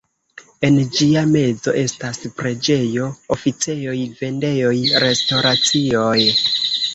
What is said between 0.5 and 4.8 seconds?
En ĝia mezo estas preĝejo, oficejoj, vendejoj,